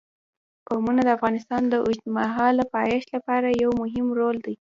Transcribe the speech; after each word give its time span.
قومونه 0.67 1.01
د 1.03 1.09
افغانستان 1.17 1.61
د 1.67 1.73
اوږدمهاله 1.85 2.63
پایښت 2.75 3.07
لپاره 3.15 3.47
یو 3.63 3.71
مهم 3.83 4.05
رول 4.19 4.35
لري. 4.43 4.55